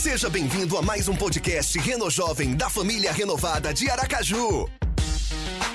[0.00, 4.66] Seja bem-vindo a mais um podcast Reno Jovem da família renovada de Aracaju.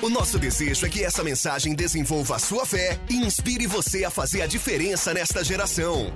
[0.02, 4.10] O nosso desejo é que essa mensagem desenvolva a sua fé e inspire você a
[4.10, 6.12] fazer a diferença nesta geração.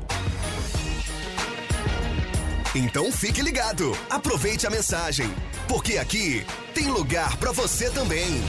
[2.74, 5.28] Então fique ligado, aproveite a mensagem,
[5.68, 8.42] porque aqui tem lugar para você também.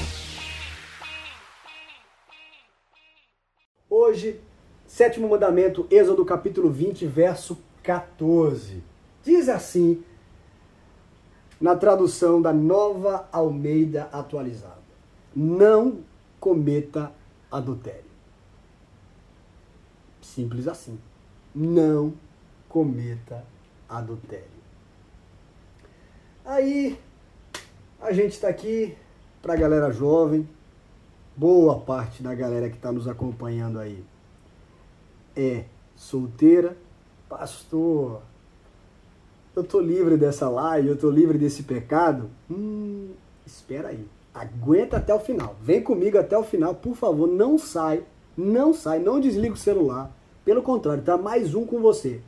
[3.87, 4.41] Hoje,
[4.87, 8.89] sétimo mandamento, Êxodo capítulo 20, verso 14.
[9.23, 10.03] Diz assim,
[11.59, 14.81] na tradução da Nova Almeida Atualizada:
[15.35, 15.99] Não
[16.39, 17.11] cometa
[17.51, 18.11] adultério.
[20.21, 20.99] Simples assim.
[21.53, 22.13] Não
[22.69, 23.45] cometa
[23.87, 24.45] adultério.
[26.45, 26.97] Aí,
[27.99, 28.97] a gente está aqui
[29.41, 30.47] para a galera jovem,
[31.35, 34.03] boa parte da galera que está nos acompanhando aí
[35.35, 36.77] é solteira.
[37.29, 38.21] Pastor,
[39.55, 42.29] eu tô livre dessa live, eu tô livre desse pecado.
[42.49, 43.09] Hum,
[43.45, 44.05] espera aí.
[44.33, 45.55] Aguenta até o final.
[45.61, 47.27] Vem comigo até o final, por favor.
[47.27, 48.03] Não sai,
[48.37, 50.15] não sai, não desliga o celular.
[50.45, 52.21] Pelo contrário, tá mais um com você.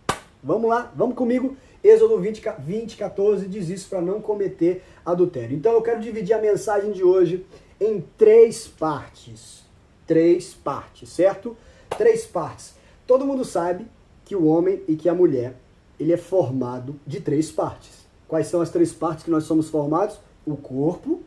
[0.43, 1.55] Vamos lá, vamos comigo.
[1.81, 5.55] Êxodo 20, 20 14 diz isso para não cometer adultério.
[5.55, 7.45] Então eu quero dividir a mensagem de hoje
[7.79, 9.63] em três partes.
[10.05, 11.55] Três partes, certo?
[11.97, 12.75] Três partes.
[13.07, 13.85] Todo mundo sabe
[14.25, 15.55] que o homem e que a mulher,
[16.03, 18.03] ele é formado de três partes.
[18.27, 20.19] Quais são as três partes que nós somos formados?
[20.45, 21.21] O corpo,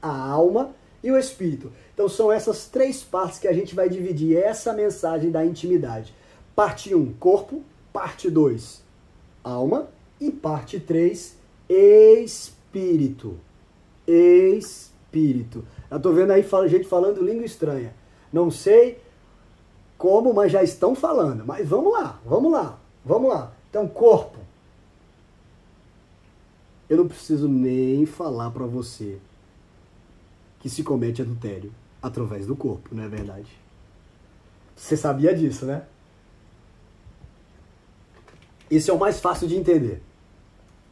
[0.00, 0.70] a alma
[1.02, 1.72] e o espírito.
[1.92, 6.14] Então são essas três partes que a gente vai dividir essa mensagem da intimidade.
[6.54, 7.62] Parte 1, um, corpo,
[7.92, 8.82] parte 2,
[9.42, 9.88] alma
[10.20, 11.36] e parte 3,
[11.68, 13.38] espírito.
[14.06, 15.64] Espírito.
[15.90, 17.94] Eu tô vendo aí gente falando língua estranha.
[18.32, 19.00] Não sei
[19.98, 21.44] como, mas já estão falando.
[21.44, 23.52] Mas vamos lá, vamos lá, vamos lá.
[23.72, 24.38] Então, corpo.
[26.90, 29.18] Eu não preciso nem falar para você
[30.60, 33.48] que se comete adultério através do corpo, não é verdade?
[34.76, 35.86] Você sabia disso, né?
[38.70, 40.02] Esse é o mais fácil de entender.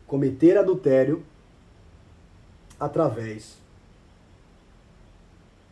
[0.06, 1.22] Cometer adultério
[2.78, 3.58] através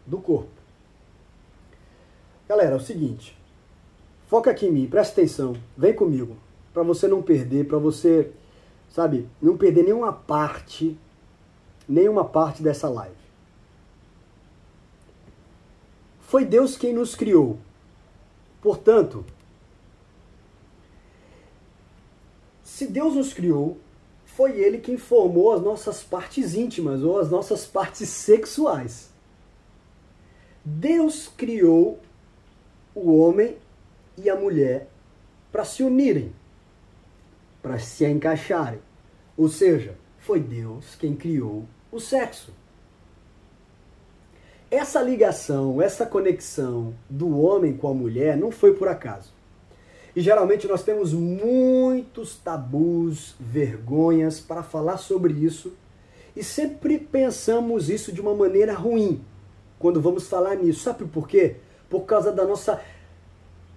[0.07, 0.51] do corpo.
[2.47, 3.35] Galera, é o seguinte.
[4.27, 6.37] Foca aqui em mim, presta atenção, vem comigo,
[6.79, 8.31] para você não perder, para você,
[8.89, 10.97] sabe, não perder nenhuma parte,
[11.89, 13.17] nenhuma parte dessa live.
[16.21, 17.59] Foi Deus quem nos criou.
[18.63, 19.27] Portanto,
[22.63, 23.77] se Deus nos criou,
[24.25, 29.11] foi Ele quem formou as nossas partes íntimas ou as nossas partes sexuais.
[30.65, 31.99] Deus criou
[32.95, 33.57] o homem
[34.17, 34.89] e a mulher
[35.51, 36.33] para se unirem,
[37.63, 38.81] para se encaixarem.
[39.37, 42.53] Ou seja, foi Deus quem criou o sexo.
[44.71, 49.33] Essa ligação, essa conexão do homem com a mulher não foi por acaso.
[50.15, 55.73] E geralmente nós temos muitos tabus, vergonhas para falar sobre isso
[56.37, 59.21] e sempre pensamos isso de uma maneira ruim
[59.79, 60.81] quando vamos falar nisso.
[60.81, 61.57] Sabe por quê?
[61.89, 62.81] Por causa da nossa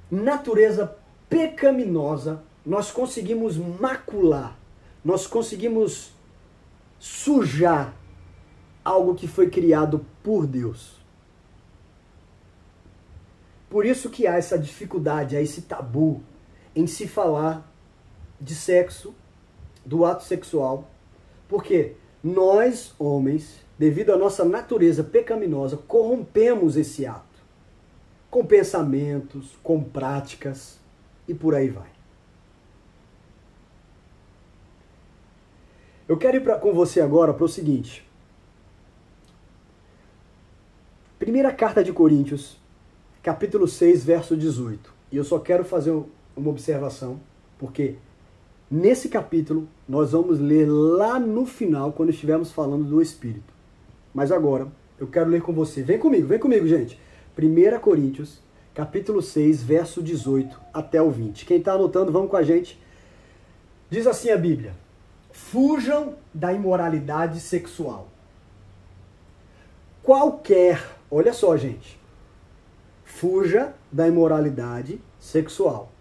[0.09, 0.95] natureza
[1.29, 4.57] pecaminosa, nós conseguimos macular,
[5.03, 6.11] nós conseguimos
[6.99, 7.93] sujar
[8.83, 10.99] algo que foi criado por Deus.
[13.69, 16.21] Por isso que há essa dificuldade, há esse tabu
[16.75, 17.69] em se falar
[18.39, 19.15] de sexo,
[19.85, 20.89] do ato sexual,
[21.47, 27.25] porque nós, homens, devido à nossa natureza pecaminosa, corrompemos esse ato
[28.29, 30.79] com pensamentos, com práticas
[31.27, 31.90] e por aí vai.
[36.11, 38.05] Eu quero ir pra, com você agora para o seguinte.
[41.17, 42.57] Primeira carta de Coríntios,
[43.23, 44.93] capítulo 6, verso 18.
[45.09, 45.91] E eu só quero fazer
[46.35, 47.17] uma observação,
[47.57, 47.95] porque
[48.69, 53.53] nesse capítulo nós vamos ler lá no final, quando estivermos falando do Espírito.
[54.13, 54.67] Mas agora
[54.99, 55.81] eu quero ler com você.
[55.81, 56.99] Vem comigo, vem comigo, gente.
[57.39, 58.41] 1 Coríntios,
[58.75, 61.45] capítulo 6, verso 18 até o 20.
[61.45, 62.77] Quem está anotando, vamos com a gente.
[63.89, 64.73] Diz assim a Bíblia:
[65.49, 68.07] Fujam da imoralidade sexual.
[70.01, 71.99] Qualquer, olha só, gente.
[73.03, 75.91] Fuja da imoralidade sexual.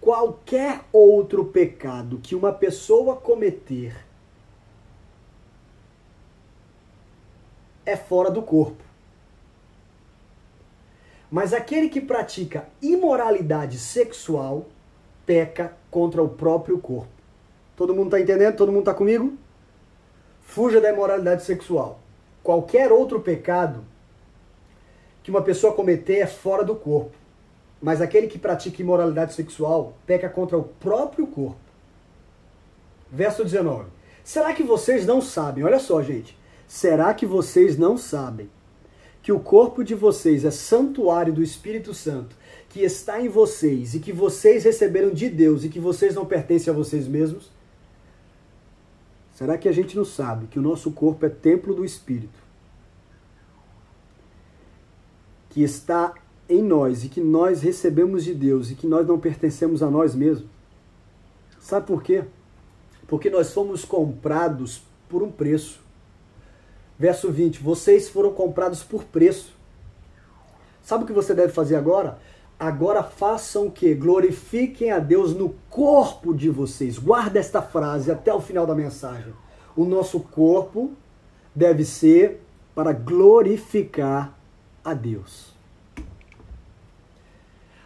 [0.00, 3.96] Qualquer outro pecado que uma pessoa cometer
[7.84, 8.84] é fora do corpo.
[11.28, 14.66] Mas aquele que pratica imoralidade sexual
[15.24, 17.15] peca contra o próprio corpo.
[17.76, 18.56] Todo mundo está entendendo?
[18.56, 19.34] Todo mundo está comigo?
[20.40, 22.00] Fuja da imoralidade sexual.
[22.42, 23.84] Qualquer outro pecado
[25.22, 27.12] que uma pessoa cometer é fora do corpo.
[27.82, 31.58] Mas aquele que pratica imoralidade sexual peca contra o próprio corpo.
[33.10, 33.90] Verso 19.
[34.24, 35.62] Será que vocês não sabem?
[35.62, 36.36] Olha só, gente.
[36.66, 38.48] Será que vocês não sabem
[39.22, 42.36] que o corpo de vocês é santuário do Espírito Santo,
[42.68, 46.72] que está em vocês e que vocês receberam de Deus e que vocês não pertencem
[46.72, 47.50] a vocês mesmos?
[49.36, 52.38] Será que a gente não sabe que o nosso corpo é templo do Espírito?
[55.50, 56.14] Que está
[56.48, 60.14] em nós e que nós recebemos de Deus e que nós não pertencemos a nós
[60.14, 60.48] mesmos?
[61.60, 62.24] Sabe por quê?
[63.06, 65.80] Porque nós fomos comprados por um preço.
[66.98, 69.52] Verso 20: Vocês foram comprados por preço.
[70.82, 72.18] Sabe o que você deve fazer agora?
[72.58, 73.94] Agora façam o que?
[73.94, 76.98] Glorifiquem a Deus no corpo de vocês.
[76.98, 79.34] Guarda esta frase até o final da mensagem.
[79.76, 80.92] O nosso corpo
[81.54, 82.40] deve ser
[82.74, 84.38] para glorificar
[84.82, 85.54] a Deus.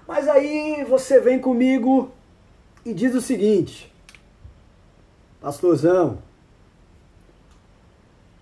[0.06, 2.10] Mas aí você vem comigo
[2.84, 3.92] e diz o seguinte:
[5.40, 6.18] Pastorzão,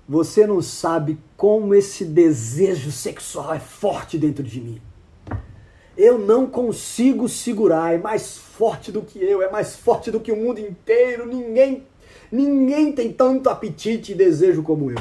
[0.07, 4.88] você não sabe como esse desejo sexual é forte dentro de mim.
[5.99, 10.31] Eu não consigo segurar, é mais forte do que eu, é mais forte do que
[10.31, 11.27] o mundo inteiro.
[11.27, 11.83] Ninguém,
[12.31, 14.99] ninguém tem tanto apetite e desejo como eu.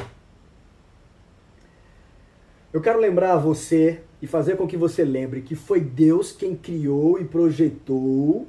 [2.73, 6.55] Eu quero lembrar a você e fazer com que você lembre que foi Deus quem
[6.55, 8.47] criou e projetou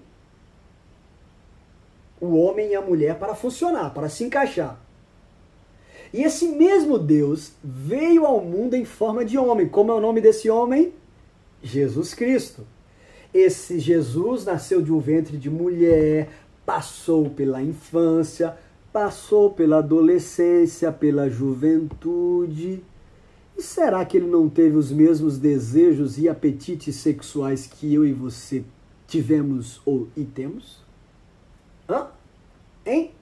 [2.18, 4.80] o homem e a mulher para funcionar, para se encaixar.
[6.14, 9.68] E esse mesmo Deus veio ao mundo em forma de homem.
[9.68, 10.94] Como é o nome desse homem?
[11.62, 12.66] Jesus Cristo.
[13.32, 16.28] Esse Jesus nasceu de um ventre de mulher,
[16.64, 18.56] passou pela infância,
[18.92, 22.82] passou pela adolescência, pela juventude.
[23.56, 28.12] E será que ele não teve os mesmos desejos e apetites sexuais que eu e
[28.12, 28.64] você
[29.06, 30.78] tivemos ou e temos?
[31.88, 32.06] Hã?
[32.86, 33.12] Hein?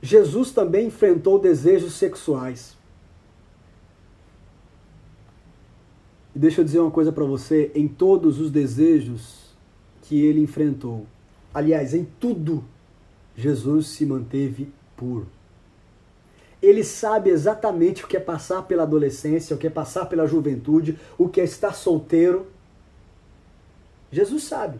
[0.00, 2.75] Jesus também enfrentou desejos sexuais.
[6.36, 9.56] E deixa eu dizer uma coisa para você: em todos os desejos
[10.02, 11.06] que ele enfrentou,
[11.54, 12.62] aliás, em tudo,
[13.34, 15.26] Jesus se manteve puro.
[16.60, 20.98] Ele sabe exatamente o que é passar pela adolescência, o que é passar pela juventude,
[21.16, 22.46] o que é estar solteiro.
[24.12, 24.78] Jesus sabe.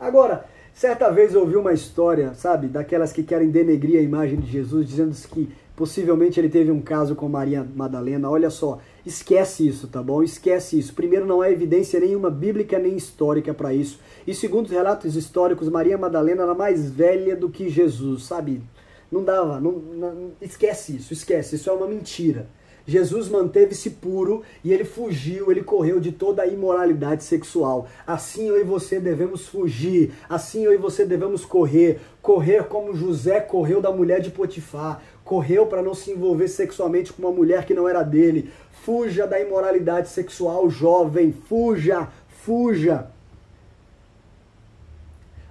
[0.00, 4.50] Agora, Certa vez eu ouvi uma história, sabe, daquelas que querem denegrir a imagem de
[4.50, 8.28] Jesus, dizendo que possivelmente ele teve um caso com Maria Madalena.
[8.28, 10.22] Olha só, esquece isso, tá bom?
[10.22, 10.94] Esquece isso.
[10.94, 14.00] Primeiro, não há evidência nenhuma bíblica nem histórica para isso.
[14.26, 18.62] E segundo os relatos históricos, Maria Madalena era mais velha do que Jesus, sabe?
[19.10, 21.56] Não dava, não, não, esquece isso, esquece.
[21.56, 22.46] Isso é uma mentira.
[22.86, 27.86] Jesus manteve-se puro e ele fugiu, ele correu de toda a imoralidade sexual.
[28.06, 33.40] Assim eu e você devemos fugir, assim eu e você devemos correr, correr como José
[33.40, 37.72] correu da mulher de Potifar, correu para não se envolver sexualmente com uma mulher que
[37.72, 38.52] não era dele.
[38.82, 42.08] Fuja da imoralidade sexual, jovem, fuja,
[42.42, 43.06] fuja.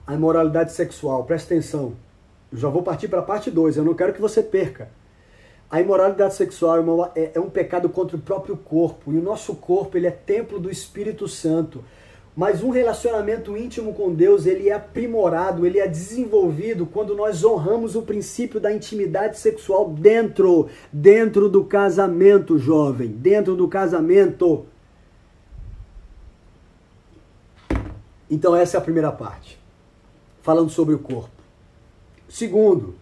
[0.06, 1.94] A imoralidade sexual, presta atenção.
[2.52, 4.90] Eu já vou partir para a parte 2, eu não quero que você perca.
[5.72, 9.14] A imoralidade sexual é, é um pecado contra o próprio corpo.
[9.14, 11.86] E o nosso corpo ele é templo do Espírito Santo.
[12.36, 17.96] Mas um relacionamento íntimo com Deus, ele é aprimorado, ele é desenvolvido quando nós honramos
[17.96, 24.66] o princípio da intimidade sexual dentro, dentro do casamento, jovem, dentro do casamento.
[28.30, 29.60] Então essa é a primeira parte,
[30.42, 31.32] falando sobre o corpo.
[32.30, 32.96] Segundo,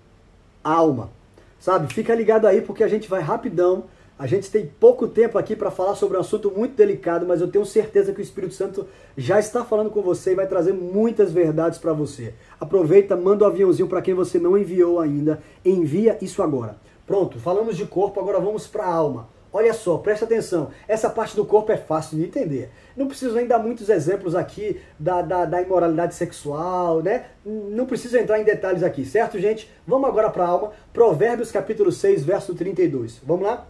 [0.63, 1.11] alma.
[1.59, 1.93] Sabe?
[1.93, 3.85] Fica ligado aí porque a gente vai rapidão.
[4.19, 7.51] A gente tem pouco tempo aqui para falar sobre um assunto muito delicado, mas eu
[7.51, 11.31] tenho certeza que o Espírito Santo já está falando com você e vai trazer muitas
[11.31, 12.33] verdades para você.
[12.59, 15.39] Aproveita, manda o um aviãozinho para quem você não enviou ainda.
[15.63, 16.77] Envia isso agora.
[17.05, 19.29] Pronto, falamos de corpo, agora vamos para a alma.
[19.53, 20.71] Olha só, presta atenção.
[20.87, 22.71] Essa parte do corpo é fácil de entender.
[22.95, 27.27] Não preciso nem dar muitos exemplos aqui da, da, da imoralidade sexual, né?
[27.45, 29.71] Não preciso entrar em detalhes aqui, certo, gente?
[29.85, 30.71] Vamos agora para a alma.
[30.91, 33.21] Provérbios capítulo 6, verso 32.
[33.23, 33.67] Vamos lá?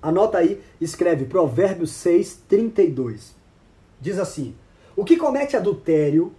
[0.00, 3.34] Anota aí, escreve Provérbios 6, 32.
[4.00, 4.54] Diz assim:
[4.96, 6.32] O que comete adultério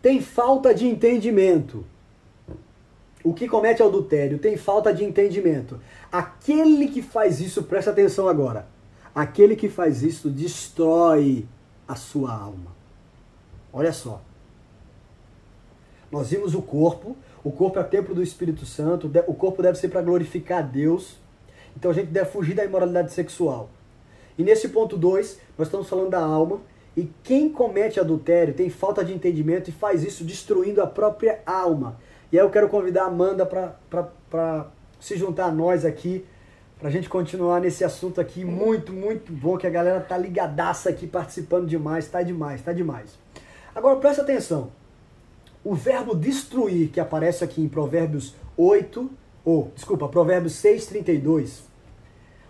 [0.00, 1.84] tem falta de entendimento
[3.24, 5.80] o que comete adultério tem falta de entendimento.
[6.10, 8.66] Aquele que faz isso, presta atenção agora.
[9.14, 11.46] Aquele que faz isso destrói
[11.86, 12.72] a sua alma.
[13.72, 14.20] Olha só.
[16.10, 19.78] Nós vimos o corpo, o corpo é o templo do Espírito Santo, o corpo deve
[19.78, 21.16] ser para glorificar a Deus.
[21.76, 23.70] Então a gente deve fugir da imoralidade sexual.
[24.38, 26.60] E nesse ponto 2, nós estamos falando da alma.
[26.96, 31.96] E quem comete adultério tem falta de entendimento e faz isso destruindo a própria alma.
[32.30, 34.66] E aí eu quero convidar a Amanda para
[35.00, 36.24] se juntar a nós aqui,
[36.78, 40.90] para a gente continuar nesse assunto aqui muito, muito bom, que a galera tá ligadaça
[40.90, 43.18] aqui participando demais, tá demais, tá demais.
[43.74, 44.70] Agora presta atenção.
[45.64, 49.10] O verbo destruir, que aparece aqui em Provérbios 8,
[49.44, 51.64] ou, desculpa, Provérbios 6, 32,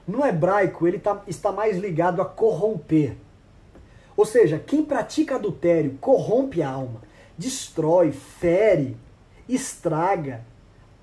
[0.07, 3.17] no hebraico ele tá, está mais ligado a corromper.
[4.17, 7.01] Ou seja, quem pratica adultério corrompe a alma,
[7.37, 8.97] destrói, fere,
[9.49, 10.45] estraga,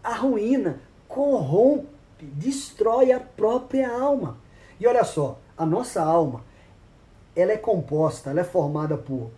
[0.04, 1.88] arruína, corrompe,
[2.22, 4.38] destrói a própria alma.
[4.80, 6.44] E olha só, a nossa alma,
[7.36, 9.32] ela é composta, ela é formada por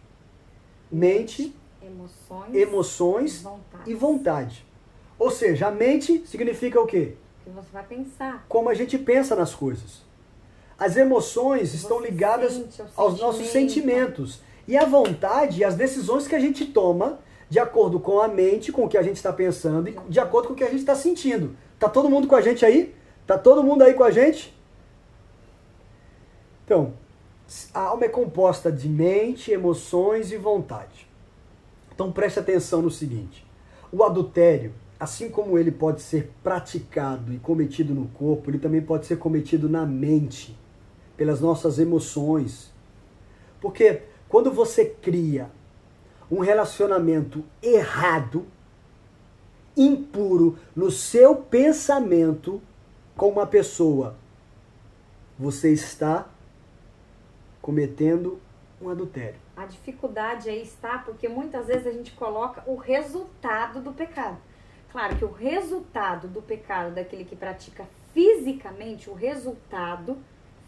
[0.92, 1.56] mente,
[1.92, 3.46] emoções, emoções
[3.86, 4.66] e vontade.
[5.20, 7.16] Ou seja, a mente significa o quê?
[7.44, 8.46] Que você vai pensar.
[8.48, 10.02] Como a gente pensa nas coisas.
[10.78, 12.60] As emoções estão ligadas
[12.96, 14.40] aos nossos sentimentos.
[14.68, 17.20] E a vontade e as decisões que a gente toma
[17.50, 20.48] de acordo com a mente, com o que a gente está pensando e de acordo
[20.48, 21.56] com o que a gente está sentindo.
[21.78, 22.96] Tá todo mundo com a gente aí?
[23.28, 24.58] Tá todo mundo aí com a gente?
[26.66, 26.94] Então,
[27.74, 31.11] a alma é composta de mente, emoções e vontade.
[31.94, 33.46] Então preste atenção no seguinte:
[33.92, 39.06] o adultério, assim como ele pode ser praticado e cometido no corpo, ele também pode
[39.06, 40.58] ser cometido na mente
[41.18, 42.72] pelas nossas emoções.
[43.60, 45.52] Porque quando você cria
[46.32, 48.46] um relacionamento errado,
[49.76, 52.62] impuro no seu pensamento
[53.16, 54.16] com uma pessoa,
[55.38, 56.30] você está
[57.62, 58.40] cometendo
[58.82, 59.40] um adultério.
[59.62, 64.38] A dificuldade aí está porque muitas vezes a gente coloca o resultado do pecado.
[64.92, 70.18] Claro que o resultado do pecado daquele que pratica fisicamente, o resultado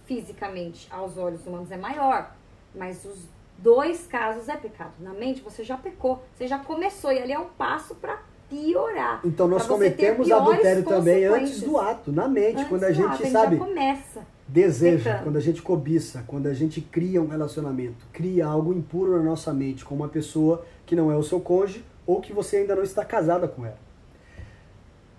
[0.06, 2.36] fisicamente aos olhos humanos é maior,
[2.76, 4.94] mas os dois casos é pecado.
[5.00, 9.22] Na mente você já pecou, você já começou e ali é um passo para piorar.
[9.26, 13.28] Então nós cometemos adultério também antes do ato, na mente, antes quando a gente ato,
[13.28, 13.56] sabe.
[13.56, 14.22] A gente começa.
[14.54, 15.24] Deseja, pecando.
[15.24, 19.52] quando a gente cobiça, quando a gente cria um relacionamento, cria algo impuro na nossa
[19.52, 22.84] mente com uma pessoa que não é o seu cônjuge ou que você ainda não
[22.84, 23.80] está casada com ela.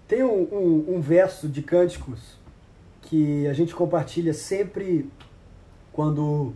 [0.07, 2.39] Tem um, um, um verso de Cânticos
[3.03, 5.11] que a gente compartilha sempre
[5.93, 6.53] quando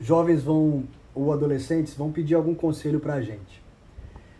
[0.00, 3.60] jovens vão ou adolescentes vão pedir algum conselho para a gente.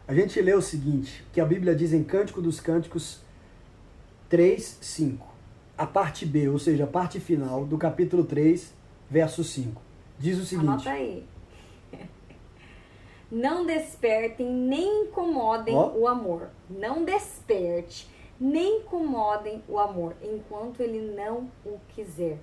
[0.06, 3.18] A gente lê o seguinte, que a Bíblia diz em Cântico dos Cânticos
[4.28, 5.29] 3, 5.
[5.80, 8.74] A parte B, ou seja, a parte final do capítulo 3,
[9.08, 9.80] verso 5.
[10.18, 10.68] Diz o seguinte.
[10.68, 11.24] Anota aí.
[13.32, 16.00] Não despertem nem incomodem oh.
[16.00, 16.50] o amor.
[16.68, 22.38] Não desperte nem incomodem o amor enquanto ele não o quiser.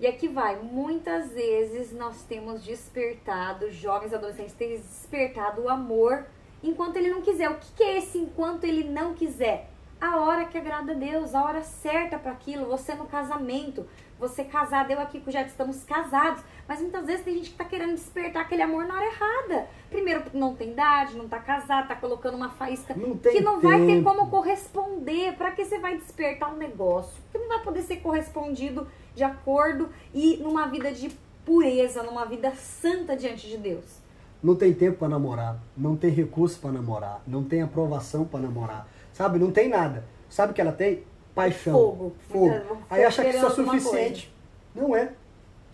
[0.00, 6.26] E aqui vai, muitas vezes nós temos despertado, jovens adolescentes têm despertado o amor
[6.60, 7.48] enquanto ele não quiser.
[7.50, 9.70] O que é esse enquanto ele não quiser?
[10.04, 13.86] A hora que agrada a Deus, a hora certa para aquilo, você no casamento,
[14.20, 17.56] você casado, eu aqui com o Jet estamos casados, mas muitas vezes tem gente que
[17.56, 19.66] tá querendo despertar aquele amor na hora errada.
[19.88, 23.66] Primeiro, não tem idade, não tá casado, tá colocando uma faísca não que não tempo.
[23.66, 25.36] vai ter como corresponder.
[25.38, 29.88] Para que você vai despertar um negócio que não vai poder ser correspondido de acordo
[30.12, 34.04] e numa vida de pureza, numa vida santa diante de Deus?
[34.42, 38.86] Não tem tempo para namorar, não tem recurso para namorar, não tem aprovação para namorar,
[39.14, 39.38] sabe?
[39.38, 40.04] Não tem nada.
[40.28, 41.04] Sabe o que ela tem?
[41.34, 41.72] Paixão.
[41.72, 42.12] Fogo.
[42.28, 42.78] Fogo.
[42.90, 44.34] Aí acha que isso é suficiente.
[44.74, 45.12] Não é.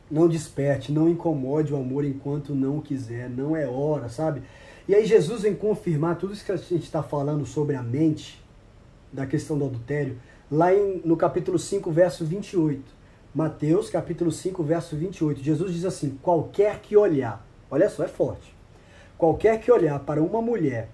[0.08, 4.42] Não desperte, não incomode o amor enquanto não quiser, não é hora, sabe?
[4.88, 8.42] E aí Jesus vem confirmar tudo isso que a gente está falando sobre a mente,
[9.12, 10.18] da questão do adultério,
[10.50, 12.82] lá em, no capítulo 5, verso 28.
[13.32, 15.40] Mateus, capítulo 5, verso 28.
[15.40, 18.52] Jesus diz assim: qualquer que olhar, olha só, é forte.
[19.16, 20.88] Qualquer que olhar para uma mulher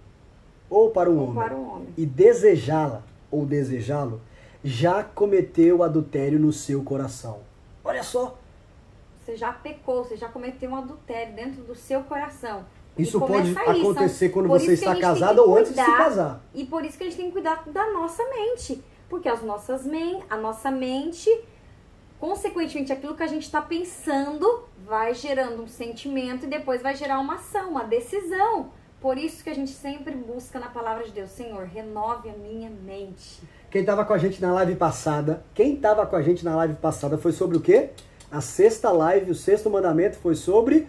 [0.69, 4.21] ou para um, ou homem, para um homem e desejá-la ou desejá-lo,
[4.63, 7.41] já cometeu adultério no seu coração.
[7.85, 8.37] Olha só.
[9.25, 12.65] Você já pecou, você já cometeu um adultério dentro do seu coração.
[12.99, 16.43] Isso pode acontecer quando você está casado ou antes de se casar.
[16.55, 18.83] E por isso que a gente tem que cuidar da nossa mente.
[19.09, 21.31] Porque as nossas men a nossa mente,
[22.19, 27.21] consequentemente, aquilo que a gente está pensando vai gerando um sentimento e depois vai gerar
[27.21, 28.71] uma ação, uma decisão.
[29.07, 32.69] Por isso que a gente sempre busca na palavra de Deus, Senhor, renove a minha
[32.69, 33.41] mente.
[33.71, 36.75] Quem estava com a gente na live passada, quem estava com a gente na live
[36.75, 37.91] passada foi sobre o quê?
[38.33, 40.89] A sexta live, o sexto mandamento foi sobre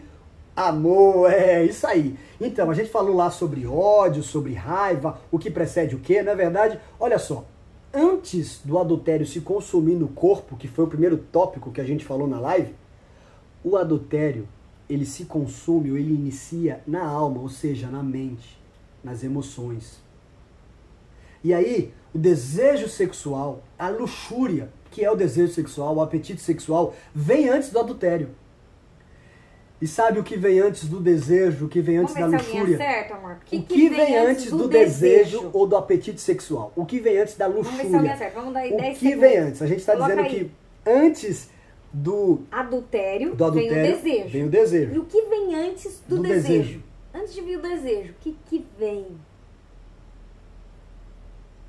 [0.55, 2.17] Amor, é isso aí.
[2.41, 6.31] Então, a gente falou lá sobre ódio, sobre raiva, o que precede o que, não
[6.31, 6.79] é verdade?
[7.00, 7.45] Olha só,
[7.93, 12.03] antes do adultério se consumir no corpo, que foi o primeiro tópico que a gente
[12.03, 12.74] falou na live,
[13.63, 14.47] o adultério,
[14.89, 18.58] ele se consome ou ele inicia na alma, ou seja, na mente,
[19.03, 20.01] nas emoções.
[21.44, 26.96] E aí, o desejo sexual, a luxúria, que é o desejo sexual, o apetite sexual,
[27.13, 28.29] vem antes do adultério.
[29.79, 32.77] E sabe o que vem antes do desejo, o que vem antes Vamos da luxúria?
[32.77, 33.38] Certo, amor.
[33.51, 35.51] O que, vem, antes do, desejo?
[35.53, 36.74] ou do apetite sexual?
[36.75, 38.32] O que vem antes da Vamos ver se luxúria?
[38.34, 39.29] Vamos dar aí O 10 que segundos.
[39.29, 39.62] vem antes?
[39.62, 40.29] A gente está dizendo aí.
[40.29, 40.51] que
[40.84, 41.50] antes
[41.94, 44.29] do, Adultério, do adultério vem o desejo.
[44.29, 45.01] vem o E desejo.
[45.01, 46.48] o que vem antes do, Do desejo?
[46.63, 46.84] desejo.
[47.13, 49.08] Antes de vir o desejo, o que, que vem?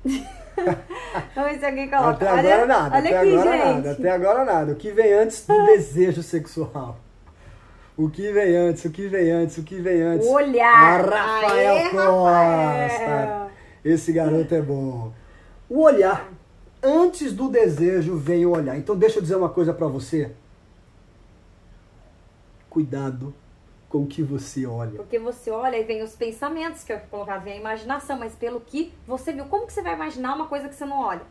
[1.35, 2.09] Vamos ver se alguém coloca.
[2.11, 3.65] Até olha, agora nada, olha até aqui, agora gente.
[3.75, 4.71] nada, até agora nada.
[4.73, 6.97] O que vem antes do desejo sexual?
[7.97, 10.27] O que vem antes, o que vem antes, o que vem antes?
[10.27, 11.05] O olhar.
[11.11, 12.87] Ah, Rafael Aê, Costa.
[12.87, 13.51] Rafael.
[13.83, 15.11] Esse garoto é bom.
[15.69, 16.29] O olhar.
[16.81, 18.77] Antes do desejo vem o olhar.
[18.77, 20.31] Então deixa eu dizer uma coisa pra você.
[22.69, 23.33] Cuidado
[23.89, 24.91] com o que você olha.
[24.91, 28.61] Porque você olha e vem os pensamentos, que eu colocava, vem a imaginação, mas pelo
[28.61, 31.23] que você viu, como que você vai imaginar uma coisa que você não olha?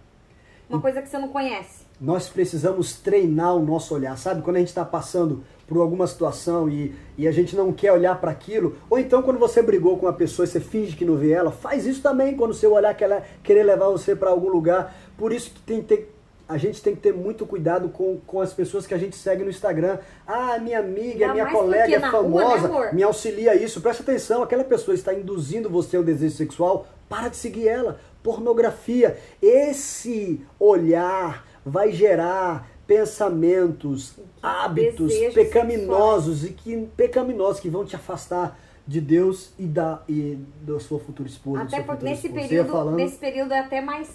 [0.68, 1.86] Uma coisa que você não conhece?
[1.98, 4.42] Nós precisamos treinar o nosso olhar, sabe?
[4.42, 8.20] Quando a gente está passando por alguma situação e, e a gente não quer olhar
[8.20, 11.16] para aquilo, ou então quando você brigou com uma pessoa e você finge que não
[11.16, 14.94] vê ela, faz isso também quando seu olhar quer, querer levar você para algum lugar.
[15.18, 16.14] Por isso que tem que ter,
[16.48, 19.42] a gente tem que ter muito cuidado com, com as pessoas que a gente segue
[19.42, 19.98] no Instagram.
[20.24, 23.80] Ah, minha amiga, Ainda minha colega é na rua, né, famosa, me auxilia isso.
[23.80, 28.00] Presta atenção, aquela pessoa está induzindo você ao desejo sexual, para de seguir ela.
[28.22, 29.18] Pornografia.
[29.42, 38.58] Esse olhar vai gerar pensamentos, hábitos Desejos pecaminosos e que pecaminosos que vão te afastar
[38.86, 41.62] de Deus e da e da sua futura esposa.
[41.62, 42.48] Até porque nesse esposa.
[42.48, 44.08] Período, falando, nesse período é até mais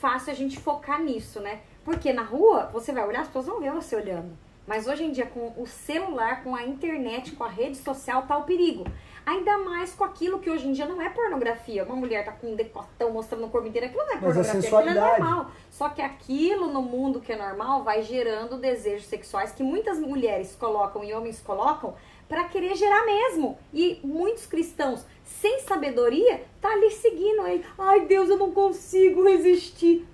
[0.00, 1.60] fácil a gente focar nisso, né?
[1.84, 4.36] Porque na rua, você vai olhar, as pessoas vão ver você olhando.
[4.66, 8.36] Mas hoje em dia, com o celular, com a internet, com a rede social, tá
[8.36, 8.84] o perigo.
[9.24, 11.84] Ainda mais com aquilo que hoje em dia não é pornografia.
[11.84, 14.78] Uma mulher tá com um decotão mostrando o corpo inteiro, aquilo não é é pornografia,
[14.78, 15.50] aquilo é normal.
[15.70, 20.56] Só que aquilo no mundo que é normal vai gerando desejos sexuais que muitas mulheres
[20.58, 21.94] colocam e homens colocam
[22.28, 23.58] para querer gerar mesmo.
[23.72, 25.04] E muitos cristãos,
[25.40, 27.62] sem sabedoria, tá ali seguindo aí.
[27.78, 30.06] Ai, Deus, eu não consigo resistir.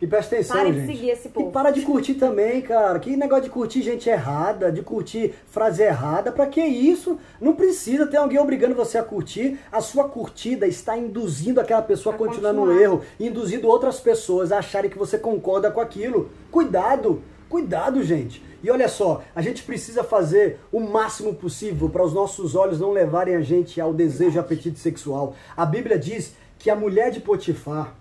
[0.00, 0.86] E presta atenção, Pare de gente.
[0.96, 1.48] seguir esse povo.
[1.48, 3.00] E para de curtir também, cara.
[3.00, 6.30] Que negócio de curtir gente errada, de curtir frase errada.
[6.30, 7.18] Pra que isso?
[7.40, 9.58] Não precisa ter alguém obrigando você a curtir.
[9.72, 12.80] A sua curtida está induzindo aquela pessoa a A continuar no continuar.
[12.80, 16.30] erro, induzindo outras pessoas a acharem que você concorda com aquilo.
[16.48, 18.42] Cuidado, cuidado, gente.
[18.62, 22.90] E olha só, a gente precisa fazer o máximo possível para os nossos olhos não
[22.92, 25.34] levarem a gente ao desejo e apetite sexual.
[25.56, 27.94] A Bíblia diz que a mulher de Potifar,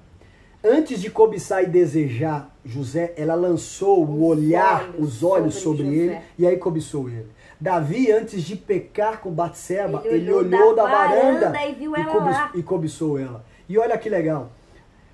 [0.63, 5.95] Antes de cobiçar e desejar José, ela lançou o olhar, olhos os olhos sobre sobre,
[5.97, 7.27] ele e aí cobiçou ele.
[7.62, 11.73] Davi, antes de pecar com Batseba, Ele ele, olhou olhou da da, varanda, varanda e
[11.75, 12.51] viu ela cobi- lá.
[12.55, 13.45] e cobiçou ela.
[13.69, 14.51] E olha que legal.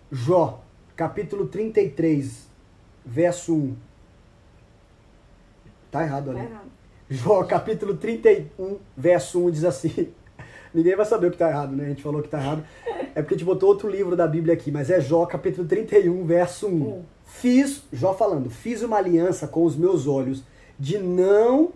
[0.10, 0.62] Jó,
[0.96, 2.48] capítulo 33,
[3.06, 3.76] verso 1.
[5.94, 6.40] Tá errado ali.
[6.40, 6.72] Tá errado.
[7.08, 10.12] Jó, capítulo 31, verso 1 diz assim.
[10.74, 11.86] Ninguém vai saber o que está errado, né?
[11.86, 12.66] A gente falou que está errado.
[13.14, 16.26] É porque a gente botou outro livro da Bíblia aqui, mas é Jó, capítulo 31,
[16.26, 16.72] verso 1.
[16.72, 17.06] Um.
[17.28, 20.44] Fiz, Jó falando, fiz uma aliança com os meus olhos
[20.80, 21.72] de não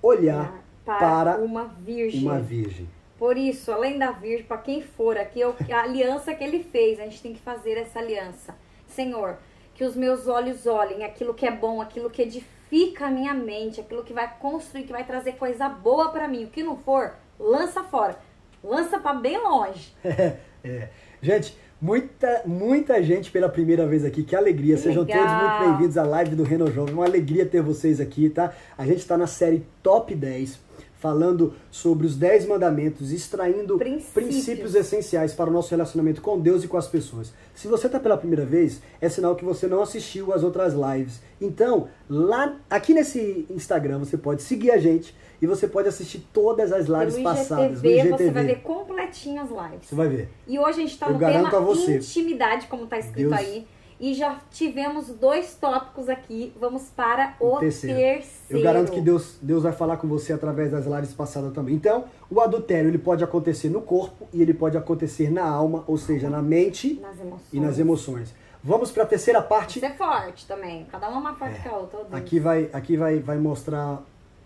[0.00, 2.22] olhar para, para uma virgem.
[2.22, 2.88] uma virgem.
[3.18, 6.98] Por isso, além da virgem, para quem for aqui, é a aliança que ele fez,
[6.98, 8.54] a gente tem que fazer essa aliança.
[8.86, 9.36] Senhor,
[9.74, 12.57] que os meus olhos olhem aquilo que é bom, aquilo que edifica
[13.00, 16.44] a minha mente, aquilo que vai construir, que vai trazer coisa boa para mim.
[16.44, 18.18] O que não for, lança fora.
[18.62, 19.94] Lança para bem longe.
[20.64, 20.88] É.
[21.22, 24.24] Gente, muita, muita gente pela primeira vez aqui.
[24.24, 24.74] Que alegria.
[24.74, 25.24] Que Sejam legal.
[25.24, 26.92] todos muito bem-vindos à live do Reno Jovem.
[26.92, 28.52] Uma alegria ter vocês aqui, tá?
[28.76, 30.58] A gente está na série Top 10,
[30.98, 34.12] falando sobre os 10 mandamentos, extraindo Princípios.
[34.12, 37.32] princípios essenciais para o nosso relacionamento com Deus e com as pessoas.
[37.54, 41.20] Se você está pela primeira vez, é sinal que você não assistiu às outras lives.
[41.40, 46.72] Então, lá aqui nesse Instagram, você pode seguir a gente e você pode assistir todas
[46.72, 48.30] as lives passadas IGTV, no você IGTV.
[48.32, 49.88] vai ver completinho as lives.
[49.88, 50.28] Você vai ver.
[50.48, 51.96] E hoje a gente está no tema você.
[51.98, 53.66] intimidade, como tá escrito Deus- aí.
[54.00, 56.52] E já tivemos dois tópicos aqui.
[56.58, 57.96] Vamos para o, O terceiro.
[57.96, 58.36] terceiro.
[58.50, 61.74] Eu garanto que Deus, Deus vai falar com você através das lives passadas também.
[61.74, 65.96] Então, o adultério ele pode acontecer no corpo e ele pode acontecer na alma, ou
[65.96, 67.16] seja, na mente Nas
[67.52, 68.34] e nas emoções.
[68.62, 69.78] Vamos para a terceira parte.
[69.78, 70.84] Isso é forte também.
[70.90, 72.00] Cada uma é mais forte que a outra.
[72.12, 74.02] Aqui vai, aqui vai, vai mostrar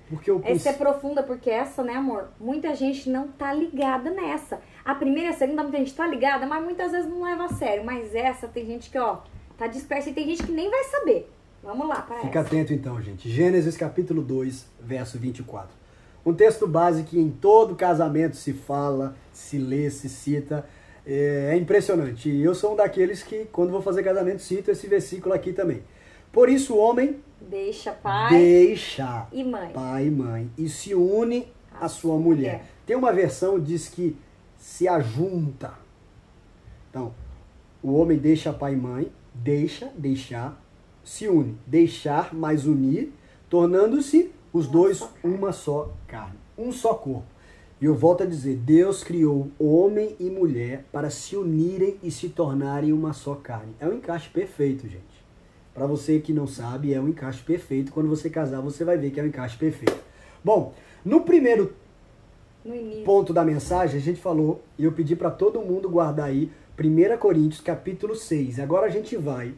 [0.08, 2.28] Porque eu Essa é profunda porque essa, né, amor?
[2.38, 4.60] Muita gente não tá ligada nessa.
[4.84, 7.48] A primeira e a segunda, muita gente tá ligada, mas muitas vezes não leva a
[7.48, 7.84] sério.
[7.84, 9.18] Mas essa tem gente que, ó,
[9.62, 11.30] tá dispersa e tem gente que nem vai saber.
[11.62, 12.48] Vamos lá, para Fica essa.
[12.48, 13.28] atento então, gente.
[13.30, 15.70] Gênesis capítulo 2, verso 24.
[16.26, 20.66] Um texto base que em todo casamento se fala, se lê, se cita.
[21.06, 22.28] É, é impressionante.
[22.28, 25.82] E eu sou um daqueles que, quando vou fazer casamento, cito esse versículo aqui também.
[26.32, 29.72] Por isso o homem deixa pai deixa e mãe.
[29.72, 31.46] Pai e mãe e se une
[31.80, 32.52] à sua mulher.
[32.52, 32.64] mulher.
[32.86, 34.16] Tem uma versão que diz que
[34.56, 35.74] se ajunta.
[36.88, 37.14] Então,
[37.82, 40.62] o homem deixa pai e mãe, deixa, deixar,
[41.04, 43.12] se une, deixar mais unir,
[43.48, 47.26] tornando-se os dois uma só carne, um só corpo.
[47.80, 52.28] E eu volto a dizer, Deus criou homem e mulher para se unirem e se
[52.28, 53.74] tornarem uma só carne.
[53.80, 55.02] É um encaixe perfeito, gente.
[55.74, 57.90] Para você que não sabe, é um encaixe perfeito.
[57.90, 59.98] Quando você casar, você vai ver que é um encaixe perfeito.
[60.44, 61.74] Bom, no primeiro
[62.64, 66.50] no ponto da mensagem, a gente falou, e eu pedi para todo mundo guardar aí
[66.78, 68.58] 1 Coríntios capítulo 6.
[68.58, 69.54] Agora a gente vai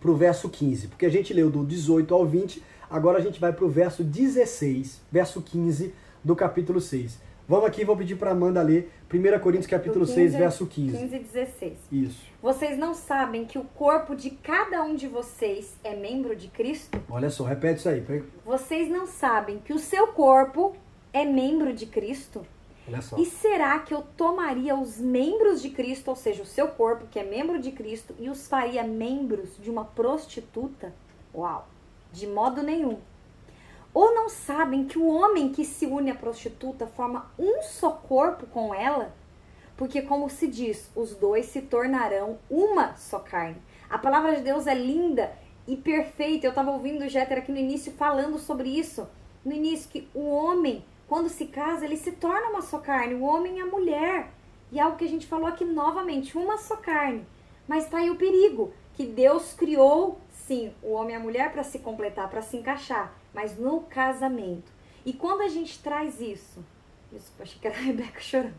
[0.00, 3.40] para o verso 15, porque a gente leu do 18 ao 20, agora a gente
[3.40, 7.18] vai para o verso 16, verso 15 do capítulo 6.
[7.46, 10.98] Vamos aqui, vou pedir para Amanda ler 1 Coríntios capítulo 15, 6, verso 15.
[10.98, 11.72] 15 e 16.
[11.92, 12.22] Isso.
[12.42, 17.00] Vocês não sabem que o corpo de cada um de vocês é membro de Cristo?
[17.08, 18.02] Olha só, repete isso aí.
[18.44, 20.74] Vocês não sabem que o seu corpo
[21.12, 22.44] é membro de Cristo?
[23.18, 27.18] E será que eu tomaria os membros de Cristo, ou seja, o seu corpo, que
[27.18, 30.92] é membro de Cristo, e os faria membros de uma prostituta?
[31.34, 31.66] Uau!
[32.12, 32.98] De modo nenhum.
[33.92, 38.46] Ou não sabem que o homem que se une à prostituta forma um só corpo
[38.46, 39.14] com ela?
[39.76, 43.56] Porque, como se diz, os dois se tornarão uma só carne.
[43.88, 45.32] A palavra de Deus é linda
[45.66, 46.46] e perfeita.
[46.46, 49.08] Eu estava ouvindo o Jéter aqui no início falando sobre isso.
[49.44, 53.22] No início, que o homem quando se casa, ele se torna uma só carne, o
[53.22, 54.30] homem e a mulher.
[54.72, 57.26] E é algo que a gente falou aqui novamente, uma só carne.
[57.68, 61.62] Mas está aí o perigo, que Deus criou, sim, o homem e a mulher para
[61.62, 64.72] se completar, para se encaixar, mas no casamento.
[65.04, 66.64] E quando a gente traz isso,
[67.12, 68.54] isso achei que era a Rebeca chorando.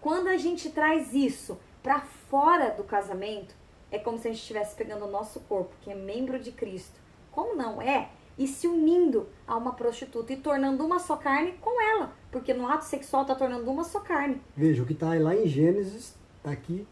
[0.00, 3.54] Quando a gente traz isso para fora do casamento,
[3.90, 6.98] é como se a gente estivesse pegando o nosso corpo, que é membro de Cristo.
[7.30, 8.08] Como não é?
[8.38, 12.66] E se unindo a uma prostituta e tornando uma só carne com ela, porque no
[12.66, 14.40] ato sexual está tornando uma só carne.
[14.56, 16.86] Veja, o que está lá em Gênesis está aqui,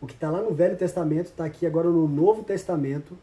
[0.00, 3.16] o que está lá no Velho Testamento está aqui agora no Novo Testamento,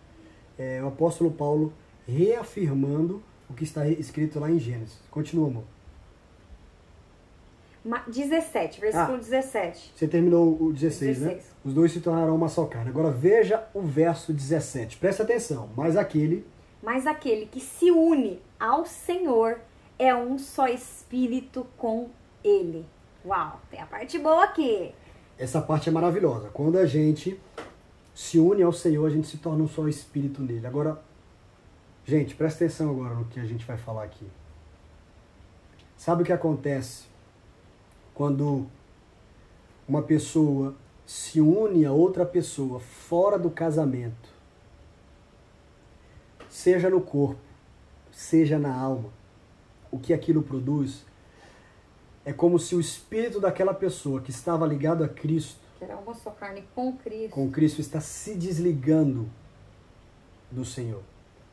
[0.57, 1.73] é, o apóstolo Paulo
[2.07, 4.99] reafirmando o que está escrito lá em Gênesis.
[5.09, 5.63] Continua, amor.
[8.07, 9.93] 17, versículo ah, 17.
[9.95, 11.43] Você terminou o 16, 16, né?
[11.65, 12.89] Os dois se tornarão uma só carne.
[12.89, 14.97] Agora veja o verso 17.
[14.97, 15.69] Presta atenção.
[15.75, 16.45] Mas aquele
[16.83, 19.61] mas aquele que se une ao Senhor
[19.97, 22.09] é um só espírito com
[22.43, 22.85] ele.
[23.25, 24.93] Uau, tem a parte boa aqui.
[25.39, 26.49] Essa parte é maravilhosa.
[26.49, 27.39] Quando a gente
[28.13, 30.67] se une ao Senhor, a gente se torna um só espírito nele.
[30.67, 31.01] Agora,
[32.05, 34.27] gente, presta atenção agora no que a gente vai falar aqui.
[35.95, 37.05] Sabe o que acontece
[38.13, 38.67] quando
[39.87, 44.32] uma pessoa se une a outra pessoa fora do casamento?
[46.53, 47.41] Seja no corpo,
[48.11, 49.09] seja na alma,
[49.89, 51.03] o que aquilo produz,
[52.23, 56.13] é como se o espírito daquela pessoa que estava ligado a Cristo, que era uma
[56.13, 59.27] só carne com Cristo, com Cristo está se desligando
[60.51, 61.01] do Senhor.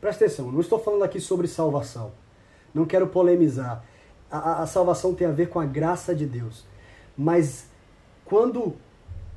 [0.02, 2.12] Presta atenção, não estou falando aqui sobre salvação.
[2.74, 3.82] Não quero polemizar.
[4.30, 6.64] A, a, a salvação tem a ver com a graça de Deus.
[7.16, 7.66] Mas
[8.24, 8.76] quando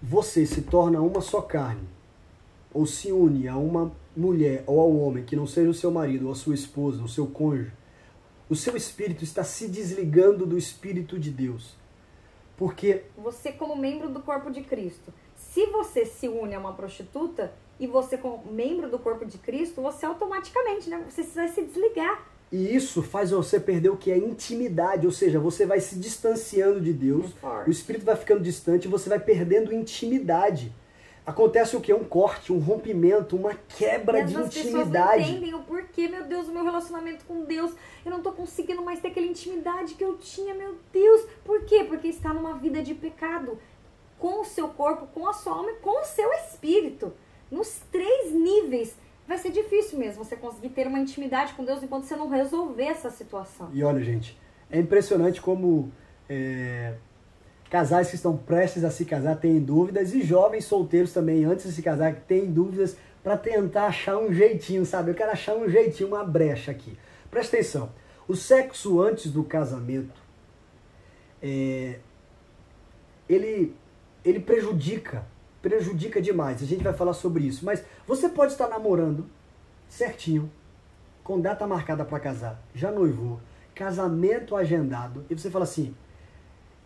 [0.02, 1.88] você se torna uma só carne,
[2.74, 6.26] ou se une a uma mulher ou ao homem que não seja o seu marido,
[6.26, 7.72] ou a sua esposa, o seu cônjuge,
[8.50, 11.76] o seu espírito está se desligando do espírito de Deus.
[12.58, 17.52] Porque você como membro do corpo de Cristo, se você se une a uma prostituta
[17.80, 22.28] e você como membro do corpo de Cristo, você automaticamente, né, você vai se desligar.
[22.52, 26.80] E isso faz você perder o que é intimidade, ou seja, você vai se distanciando
[26.80, 27.34] de Deus,
[27.66, 30.72] o espírito vai ficando distante, você vai perdendo intimidade
[31.26, 31.94] acontece o que?
[31.94, 34.54] Um corte, um rompimento, uma quebra e de intimidade.
[34.54, 37.74] Pessoas não entendem o porquê, meu Deus, o meu relacionamento com Deus,
[38.06, 41.26] eu não tô conseguindo mais ter aquela intimidade que eu tinha, meu Deus.
[41.44, 41.84] Por quê?
[41.84, 43.58] Porque está numa vida de pecado
[44.20, 47.14] com o seu corpo, com a sua alma e com o seu espírito.
[47.52, 48.96] Nos três níveis.
[49.26, 52.84] Vai ser difícil mesmo você conseguir ter uma intimidade com Deus enquanto você não resolver
[52.84, 53.70] essa situação.
[53.74, 54.38] E olha, gente,
[54.70, 55.90] é impressionante como
[56.30, 56.96] é,
[57.74, 61.72] casais que estão prestes a se casar têm dúvidas e jovens solteiros também, antes de
[61.72, 65.10] se casar, têm dúvidas para tentar achar um jeitinho, sabe?
[65.10, 66.96] Eu quero achar um jeitinho, uma brecha aqui.
[67.32, 67.90] Presta atenção.
[68.28, 70.22] O sexo antes do casamento,
[71.42, 71.98] é,
[73.28, 73.76] ele,
[74.24, 75.26] ele prejudica,
[75.60, 76.62] prejudica demais.
[76.62, 77.66] A gente vai falar sobre isso.
[77.66, 79.26] Mas você pode estar namorando
[79.90, 80.48] certinho,
[81.24, 83.40] com data marcada para casar, já noivou,
[83.74, 85.96] casamento agendado, e você fala assim: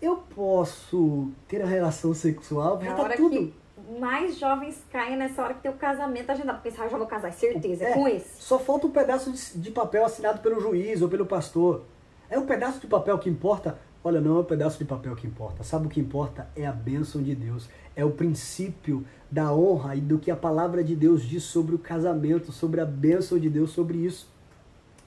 [0.02, 3.30] eu posso ter a relação sexual, já tá tudo.
[3.30, 3.54] Que
[4.00, 6.62] mais jovens caem nessa hora que tem o casamento agendado.
[6.62, 8.42] Porque ah, já vou casar, certeza, é, é com esse.
[8.42, 11.84] Só falta um pedaço de, de, papel assinado pelo juiz ou pelo pastor.
[12.30, 13.80] É um pedaço de papel que importa?
[14.04, 15.64] Olha, não é um pedaço de papel que importa.
[15.64, 16.48] Sabe o que importa?
[16.56, 17.68] É a bênção de Deus.
[17.96, 21.80] É o princípio da honra e do que a palavra de Deus diz sobre o
[21.80, 24.30] casamento, sobre a bênção de Deus sobre isso.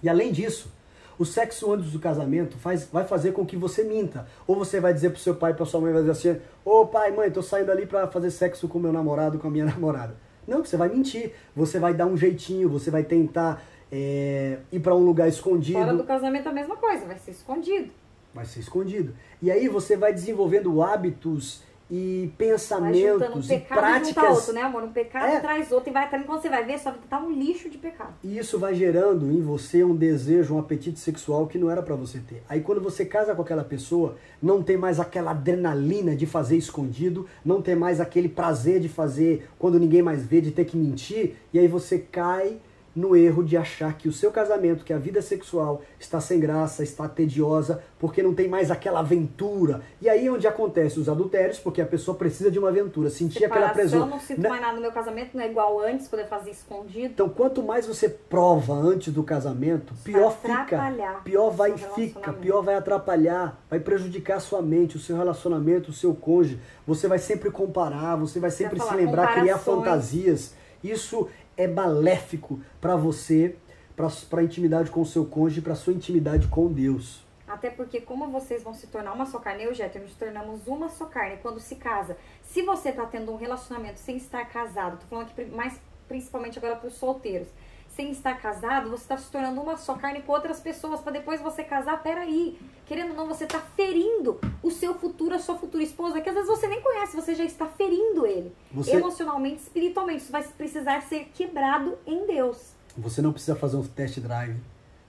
[0.02, 0.72] E além disso,
[1.20, 4.26] o sexo antes do casamento faz, vai fazer com que você minta.
[4.46, 6.86] Ou você vai dizer pro seu pai, pra sua mãe, vai dizer assim, ô oh,
[6.86, 10.16] pai, mãe, tô saindo ali para fazer sexo com meu namorado, com a minha namorada.
[10.48, 11.32] Não, você vai mentir.
[11.54, 15.78] Você vai dar um jeitinho, você vai tentar é, ir para um lugar escondido.
[15.78, 17.90] Fora do casamento é a mesma coisa, vai ser escondido.
[18.32, 19.14] Vai ser escondido.
[19.42, 24.38] E aí você vai desenvolvendo hábitos e pensamentos um e práticas.
[24.38, 24.84] outro, né, amor?
[24.84, 25.40] Um pecado é.
[25.40, 26.24] traz outro e vai atrás.
[26.24, 28.14] Quando você vai ver, só tá um lixo de pecado.
[28.22, 31.96] E isso vai gerando em você um desejo, um apetite sexual que não era para
[31.96, 32.42] você ter.
[32.48, 37.26] Aí quando você casa com aquela pessoa, não tem mais aquela adrenalina de fazer escondido,
[37.44, 41.34] não tem mais aquele prazer de fazer quando ninguém mais vê, de ter que mentir,
[41.52, 42.58] e aí você cai
[42.94, 46.82] no erro de achar que o seu casamento, que a vida sexual está sem graça,
[46.82, 49.82] está tediosa, porque não tem mais aquela aventura.
[50.00, 53.38] E aí é onde acontece os adultérios, porque a pessoa precisa de uma aventura, sentir
[53.38, 54.04] Separação, aquela presença.
[54.04, 56.52] Eu não sinto mais nada no meu casamento, não é igual antes, quando eu fazia
[56.52, 57.06] escondido.
[57.06, 60.92] Então, quanto mais você prova antes do casamento, pior fica.
[61.22, 65.94] Pior vai fica, pior vai atrapalhar, vai prejudicar a sua mente, o seu relacionamento, o
[65.94, 66.60] seu cônjuge.
[66.86, 70.54] Você vai sempre comparar, você vai sempre se lembrar, criar fantasias.
[70.82, 71.28] Isso
[71.60, 73.56] é maléfico para você,
[73.94, 77.22] para a intimidade com o seu cônjuge, para sua intimidade com Deus.
[77.46, 80.66] Até porque, como vocês vão se tornar uma só carne, eu e o nos tornamos
[80.66, 82.16] uma só carne quando se casa.
[82.42, 86.74] Se você está tendo um relacionamento sem estar casado, tô falando aqui mais principalmente agora
[86.74, 87.48] para os solteiros,
[87.96, 91.40] sem estar casado, você está se tornando uma só carne com outras pessoas, para depois
[91.40, 92.58] você casar, peraí.
[92.86, 96.34] Querendo ou não, você está ferindo o seu futuro, a sua futura esposa, que às
[96.34, 98.54] vezes você nem conhece, você já está ferindo ele.
[98.72, 98.92] Você...
[98.92, 100.22] Emocionalmente, espiritualmente.
[100.22, 102.72] Isso vai precisar ser quebrado em Deus.
[102.96, 104.56] Você não precisa fazer um test drive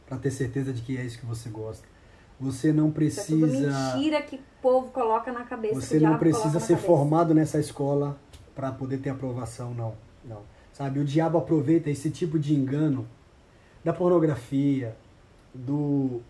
[0.05, 1.87] para ter certeza de que é isso que você gosta.
[2.39, 3.47] Você não precisa.
[3.47, 5.79] Isso é mentira que o povo coloca na cabeça.
[5.79, 8.19] Você não precisa ser formado nessa escola
[8.55, 9.95] para poder ter aprovação, não.
[10.25, 10.41] Não.
[10.73, 13.07] Sabe, o diabo aproveita esse tipo de engano
[13.83, 14.95] da pornografia,
[15.53, 16.21] do,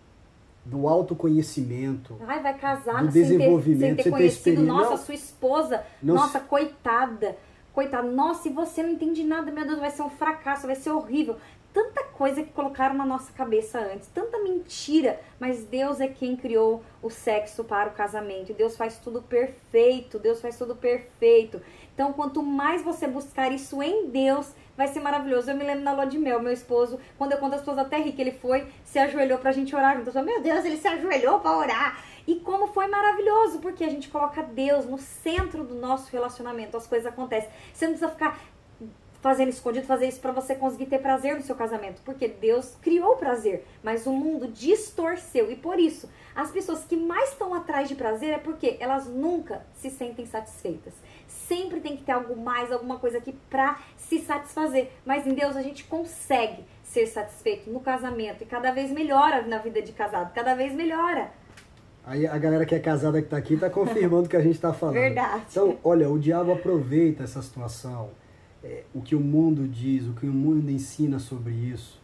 [0.66, 2.18] do autoconhecimento.
[2.28, 6.16] Ai, vai casar do desenvolvimento, sem ter, sem ter conhecido, nossa, não, sua esposa, não,
[6.16, 7.38] nossa, coitada.
[7.74, 10.90] Coitada, nossa, e você não entende nada, meu Deus, vai ser um fracasso, vai ser
[10.90, 11.38] horrível
[11.74, 16.84] tanta coisa que colocaram na nossa cabeça antes, tanta mentira, mas Deus é quem criou
[17.02, 18.54] o sexo para o casamento.
[18.54, 21.62] Deus faz tudo perfeito, Deus faz tudo perfeito.
[22.02, 25.52] Então, quanto mais você buscar isso em Deus, vai ser maravilhoso.
[25.52, 27.98] Eu me lembro na lua de mel, meu esposo, quando eu conto as pessoas até
[27.98, 30.08] ri que ele foi, se ajoelhou pra gente orar junto.
[30.08, 32.04] Eu falei, meu Deus, ele se ajoelhou para orar.
[32.26, 36.88] E como foi maravilhoso, porque a gente coloca Deus no centro do nosso relacionamento, as
[36.88, 37.52] coisas acontecem.
[37.72, 38.40] Você não precisa ficar
[39.22, 43.12] fazendo escondido, fazer isso para você conseguir ter prazer no seu casamento, porque Deus criou
[43.12, 47.88] o prazer, mas o mundo distorceu e por isso as pessoas que mais estão atrás
[47.88, 50.94] de prazer é porque elas nunca se sentem satisfeitas.
[51.52, 54.90] Sempre tem que ter algo mais, alguma coisa aqui para se satisfazer.
[55.06, 59.58] Mas em Deus a gente consegue ser satisfeito no casamento e cada vez melhora na
[59.58, 61.30] vida de casado, cada vez melhora.
[62.06, 64.56] Aí a galera que é casada que está aqui está confirmando o que a gente
[64.56, 64.96] está falando.
[64.96, 65.44] Verdade.
[65.52, 68.12] Então, olha, o diabo aproveita essa situação
[68.64, 72.00] é, o que o mundo diz, o que o mundo ensina sobre isso,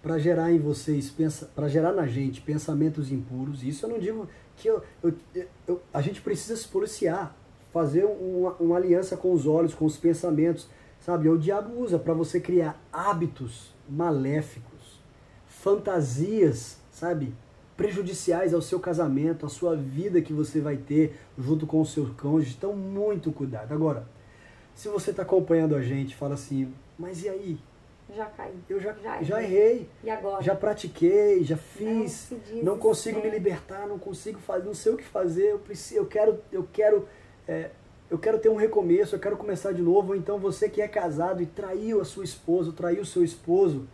[0.00, 1.12] para gerar em vocês,
[1.56, 3.64] para gerar na gente pensamentos impuros.
[3.64, 5.14] Isso eu não digo que eu, eu,
[5.66, 7.36] eu, a gente precisa se policiar,
[7.72, 10.68] fazer uma, uma aliança com os olhos, com os pensamentos,
[11.00, 11.28] sabe?
[11.28, 15.00] O diabo usa para você criar hábitos maléficos,
[15.46, 17.34] fantasias, sabe?
[17.76, 22.10] Prejudiciais ao seu casamento, à sua vida que você vai ter junto com o seu
[22.20, 22.54] cônjuge.
[22.56, 23.72] Então, muito cuidado.
[23.72, 24.06] Agora,
[24.74, 27.58] se você está acompanhando a gente, fala assim, mas e aí?
[28.14, 28.54] Já caí.
[28.68, 29.88] Eu já, já, já errei.
[30.04, 30.42] E agora?
[30.42, 32.32] Já pratiquei, já fiz.
[32.52, 35.52] Não, não consigo me libertar, não consigo fazer, não sei o que fazer.
[35.52, 37.08] Eu preciso, eu quero, eu quero,
[37.46, 37.70] é,
[38.10, 40.10] eu quero ter um recomeço, eu quero começar de novo.
[40.10, 43.88] Ou então você que é casado e traiu a sua esposa, traiu o seu esposo,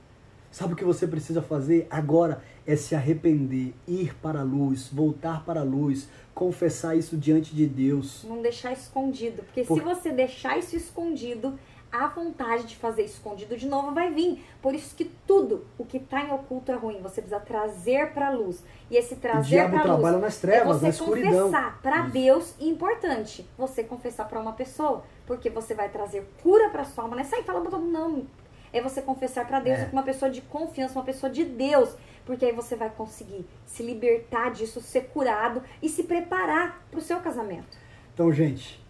[0.50, 2.42] sabe o que você precisa fazer agora?
[2.66, 7.66] É se arrepender, ir para a luz, voltar para a luz, confessar isso diante de
[7.66, 8.24] Deus.
[8.24, 9.78] Não deixar escondido, porque Por...
[9.78, 11.58] se você deixar isso escondido,
[11.90, 14.44] a vontade de fazer escondido de novo vai vir.
[14.60, 17.00] Por isso que tudo o que está em oculto é ruim.
[17.00, 18.62] Você precisa trazer para a luz.
[18.90, 21.46] E esse trazer para a luz trabalha nas trevas, é você na escuridão.
[21.46, 26.68] confessar para Deus e importante, você confessar para uma pessoa, porque você vai trazer cura
[26.70, 28.26] para sua alma, não é sair falando todo mundo não.
[28.72, 29.88] É você confessar para Deus, é.
[29.92, 31.94] uma pessoa de confiança, uma pessoa de Deus,
[32.26, 37.02] porque aí você vai conseguir se libertar disso, ser curado e se preparar para o
[37.02, 37.78] seu casamento.
[38.12, 38.84] Então, gente,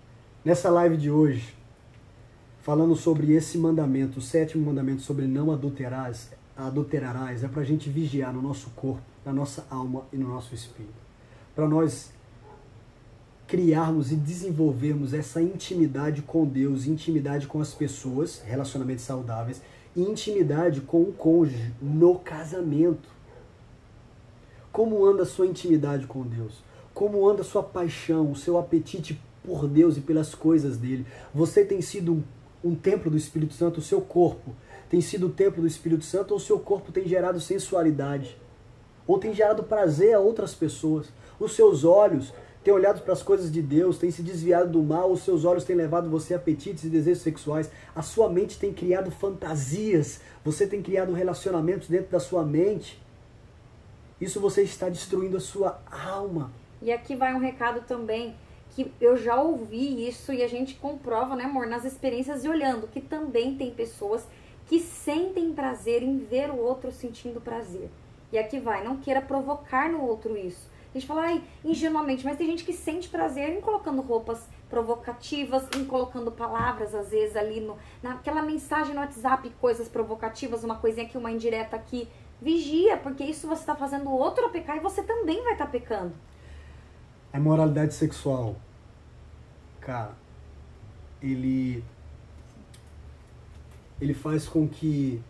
[0.44, 1.57] nessa live de hoje,
[2.68, 7.88] falando sobre esse mandamento, o sétimo mandamento sobre não adulterarás, adulterarás, é para a gente
[7.88, 10.92] vigiar no nosso corpo, na nossa alma e no nosso espírito.
[11.56, 12.12] Para nós
[13.46, 19.62] criarmos e desenvolvermos essa intimidade com Deus, intimidade com as pessoas, relacionamentos saudáveis,
[19.96, 23.08] e intimidade com o cônjuge no casamento.
[24.70, 26.62] Como anda a sua intimidade com Deus?
[26.92, 31.06] Como anda a sua paixão, o seu apetite por Deus e pelas coisas dele?
[31.34, 32.22] Você tem sido um
[32.62, 34.54] um templo do Espírito Santo, o seu corpo
[34.88, 38.36] tem sido o templo do Espírito Santo, ou o seu corpo tem gerado sensualidade,
[39.06, 41.08] ou tem gerado prazer a outras pessoas.
[41.38, 42.32] Os seus olhos
[42.64, 45.64] têm olhado para as coisas de Deus, têm se desviado do mal, os seus olhos
[45.64, 50.66] têm levado você a apetites e desejos sexuais, a sua mente tem criado fantasias, você
[50.66, 53.00] tem criado relacionamentos dentro da sua mente.
[54.20, 56.50] Isso você está destruindo a sua alma.
[56.82, 58.34] E aqui vai um recado também
[58.78, 62.86] que eu já ouvi isso e a gente comprova, né, amor, nas experiências e olhando
[62.86, 64.24] que também tem pessoas
[64.66, 67.90] que sentem prazer em ver o outro sentindo prazer.
[68.30, 70.70] E aqui vai, não queira provocar no outro isso.
[70.90, 75.66] A gente fala, ai, ingenuamente, mas tem gente que sente prazer em colocando roupas provocativas,
[75.76, 81.04] em colocando palavras, às vezes, ali no, naquela mensagem no WhatsApp, coisas provocativas, uma coisinha
[81.04, 82.08] aqui, uma indireta aqui.
[82.40, 85.70] Vigia, porque isso você está fazendo o outro pecar e você também vai estar tá
[85.72, 86.12] pecando.
[87.32, 88.54] A moralidade sexual
[89.88, 90.14] cara,
[91.22, 91.82] ele
[93.98, 95.22] ele faz com que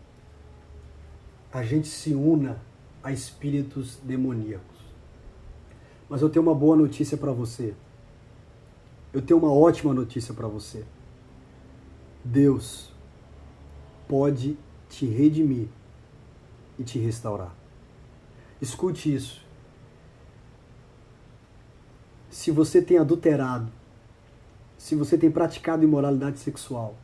[1.53, 2.61] a gente se una
[3.01, 4.79] a espíritos demoníacos.
[6.09, 7.73] Mas eu tenho uma boa notícia para você.
[9.13, 10.85] Eu tenho uma ótima notícia para você.
[12.25, 12.93] Deus
[14.09, 15.69] pode te redimir
[16.77, 17.55] e te restaurar.
[18.61, 19.41] Escute isso.
[22.29, 23.78] Se você tem adulterado
[24.79, 26.95] se você tem praticado imoralidade sexual,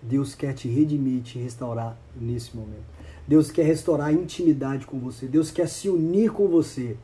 [0.00, 2.84] Deus quer te redimir, te restaurar nesse momento.
[3.26, 5.26] Deus quer restaurar a intimidade com você.
[5.26, 6.96] Deus quer se unir com você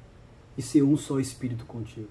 [0.57, 2.09] e ser um só espírito contigo.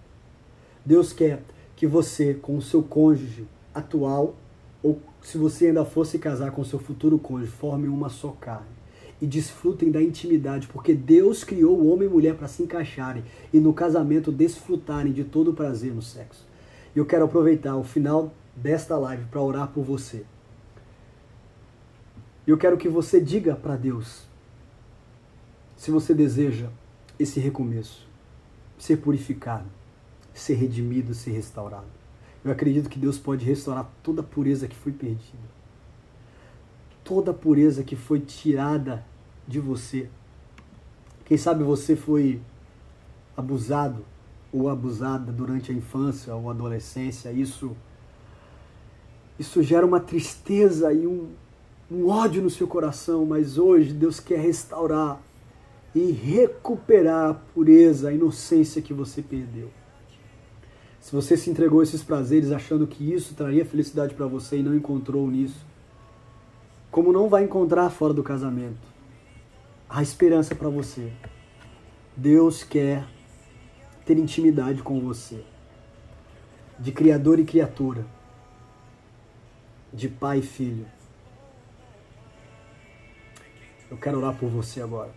[0.85, 1.41] Deus quer
[1.77, 4.35] que você, com o seu cônjuge atual,
[4.83, 8.81] ou se você ainda fosse casar com o seu futuro cônjuge, formem uma só carne
[9.21, 13.59] e desfrutem da intimidade, porque Deus criou o homem e mulher para se encaixarem e
[13.59, 16.50] no casamento desfrutarem de todo o prazer no sexo.
[16.95, 20.25] E eu quero aproveitar o final desta live para orar por você.
[22.45, 24.27] Eu quero que você diga para Deus
[25.77, 26.69] se você deseja
[27.17, 28.07] esse recomeço,
[28.77, 29.67] ser purificado,
[30.33, 32.01] ser redimido, ser restaurado.
[32.43, 35.51] Eu acredito que Deus pode restaurar toda a pureza que foi perdida.
[37.03, 39.05] Toda a pureza que foi tirada
[39.47, 40.09] de você.
[41.25, 42.41] Quem sabe você foi
[43.37, 44.03] abusado
[44.51, 47.75] ou abusada durante a infância ou adolescência, isso
[49.39, 51.29] isso gera uma tristeza e um,
[51.89, 55.19] um ódio no seu coração, mas hoje Deus quer restaurar
[55.95, 59.69] e recuperar a pureza, a inocência que você perdeu.
[60.99, 64.63] Se você se entregou a esses prazeres achando que isso traria felicidade para você e
[64.63, 65.65] não encontrou nisso,
[66.91, 68.87] como não vai encontrar fora do casamento,
[69.89, 71.11] há esperança para você.
[72.15, 73.07] Deus quer
[74.11, 75.41] ter intimidade com você,
[76.77, 78.05] de criador e criatura,
[79.93, 80.85] de pai e filho.
[83.89, 85.13] Eu quero orar por você agora.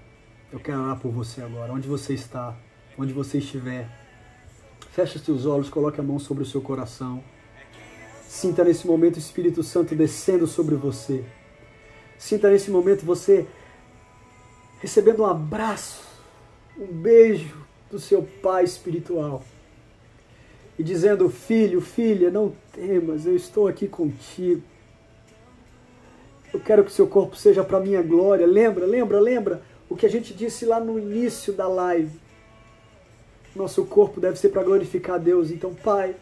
[0.53, 1.73] Eu quero orar por você agora.
[1.73, 2.57] Onde você está,
[2.97, 3.89] onde você estiver,
[4.93, 7.23] feche os seus olhos, coloque a mão sobre o seu coração.
[8.29, 11.25] Sinta nesse momento o Espírito Santo descendo sobre você.
[12.17, 13.45] Sinta nesse momento você
[14.79, 16.05] recebendo um abraço,
[16.79, 19.43] um beijo, do seu pai espiritual
[20.79, 24.63] e dizendo: Filho, filha, não temas, eu estou aqui contigo.
[26.53, 28.47] Eu quero que seu corpo seja para minha glória.
[28.47, 32.21] Lembra, lembra, lembra o que a gente disse lá no início da live.
[33.57, 35.51] Nosso corpo deve ser para glorificar a Deus.
[35.51, 36.15] Então, Pai,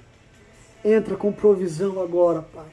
[0.84, 2.66] entra com provisão agora, Pai.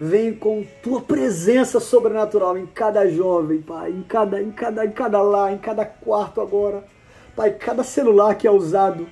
[0.00, 5.22] Vem com tua presença sobrenatural em cada jovem, Pai, em cada, em cada, em cada
[5.22, 6.84] lar, em cada quarto agora.
[7.34, 9.08] Pai, cada celular que é usado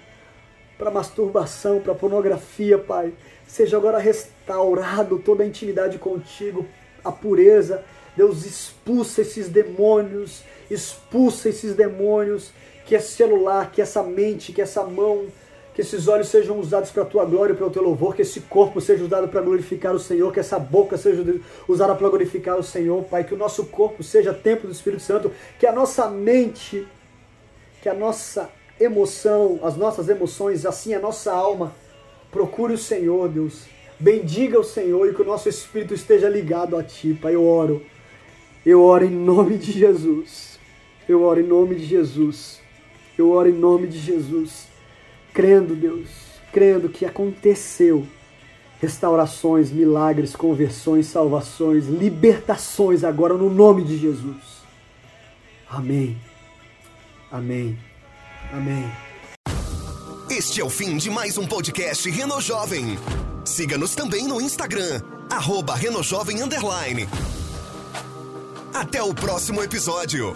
[0.79, 3.13] para masturbação, para pornografia, Pai,
[3.47, 6.67] seja agora restaurado toda a intimidade contigo.
[7.03, 7.83] a pureza.
[8.17, 12.53] Deus expulsa esses demônios, expulsa esses demônios,
[12.85, 15.29] que esse celular, que essa mente, que essa mão,
[15.75, 18.23] que esses olhos sejam usados para a tua glória e para o teu louvor, que
[18.23, 21.25] esse corpo seja usado para glorificar o Senhor, que essa boca seja
[21.69, 25.33] usada para glorificar o Senhor, Pai, que o nosso corpo seja templo do Espírito Santo,
[25.59, 26.87] que a nossa mente,
[27.83, 31.75] que a nossa emoção, as nossas emoções, assim a nossa alma,
[32.31, 33.65] procure o Senhor, Deus.
[33.99, 37.35] Bendiga o Senhor e que o nosso espírito esteja ligado a Ti, Pai.
[37.35, 37.85] Eu oro.
[38.65, 40.59] Eu oro em nome de Jesus.
[41.09, 42.61] Eu oro em nome de Jesus.
[43.19, 44.69] Eu oro em nome de Jesus.
[45.35, 46.09] Crendo, Deus,
[46.53, 48.07] crendo que aconteceu
[48.81, 54.63] restaurações, milagres, conversões, salvações, libertações agora no nome de Jesus.
[55.69, 56.17] Amém.
[57.31, 57.79] Amém.
[58.53, 58.91] Amém.
[60.29, 62.99] Este é o fim de mais um podcast Reno Jovem.
[63.45, 65.01] Siga-nos também no Instagram,
[65.31, 66.39] arroba Renojovem.
[68.75, 70.35] Até o próximo episódio.